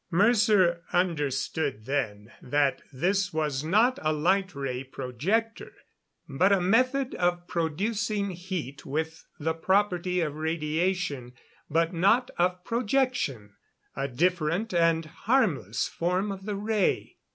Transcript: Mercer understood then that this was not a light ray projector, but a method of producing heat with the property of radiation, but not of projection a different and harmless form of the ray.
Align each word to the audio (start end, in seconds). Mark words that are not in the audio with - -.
Mercer 0.09 0.81
understood 0.93 1.85
then 1.85 2.31
that 2.41 2.81
this 2.91 3.31
was 3.31 3.63
not 3.63 3.99
a 4.01 4.11
light 4.11 4.55
ray 4.55 4.83
projector, 4.83 5.73
but 6.27 6.51
a 6.51 6.59
method 6.59 7.13
of 7.13 7.47
producing 7.47 8.31
heat 8.31 8.83
with 8.83 9.27
the 9.37 9.53
property 9.53 10.19
of 10.19 10.33
radiation, 10.33 11.33
but 11.69 11.93
not 11.93 12.31
of 12.39 12.63
projection 12.65 13.53
a 13.95 14.07
different 14.07 14.73
and 14.73 15.05
harmless 15.05 15.87
form 15.87 16.31
of 16.31 16.45
the 16.45 16.55
ray. 16.55 17.17